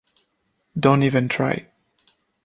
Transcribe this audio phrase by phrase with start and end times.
[0.79, 1.67] Don’t even try.